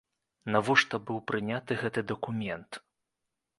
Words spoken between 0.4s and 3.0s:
Навошта быў прыняты гэты дакумент?